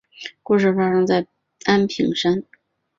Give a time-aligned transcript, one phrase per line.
[0.41, 1.27] 故事发生在
[1.65, 2.43] 安平山。